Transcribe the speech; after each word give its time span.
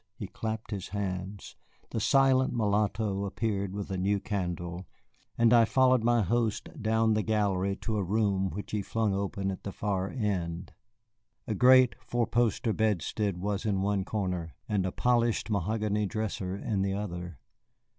He 0.15 0.25
clapped 0.25 0.71
his 0.71 0.87
hands, 0.87 1.55
the 1.91 1.99
silent 1.99 2.55
mulatto 2.55 3.23
appeared 3.23 3.75
with 3.75 3.91
a 3.91 3.99
new 3.99 4.19
candle, 4.19 4.87
and 5.37 5.53
I 5.53 5.63
followed 5.63 6.03
my 6.03 6.23
host 6.23 6.69
down 6.81 7.13
the 7.13 7.21
gallery 7.21 7.75
to 7.81 7.97
a 7.97 8.03
room 8.03 8.49
which 8.49 8.71
he 8.71 8.81
flung 8.81 9.13
open 9.13 9.51
at 9.51 9.61
the 9.61 9.71
far 9.71 10.09
end. 10.09 10.73
A 11.45 11.53
great 11.53 11.93
four 12.01 12.25
poster 12.25 12.73
bedstead 12.73 13.37
was 13.37 13.63
in 13.63 13.83
one 13.83 14.03
corner, 14.03 14.55
and 14.67 14.87
a 14.87 14.91
polished 14.91 15.51
mahogany 15.51 16.07
dresser 16.07 16.57
in 16.57 16.81
the 16.81 16.95
other. 16.95 17.37